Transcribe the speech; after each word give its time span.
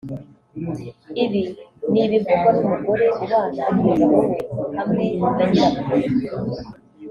Ibi 1.23 1.41
ni 1.91 1.99
ibivugwa 2.05 2.49
n’umugore 2.55 3.05
ubana 3.23 3.63
n’umugabo 3.73 4.15
we 4.29 4.37
hamwe 4.77 5.05
na 5.37 5.45
nyirabukwe 5.51 6.07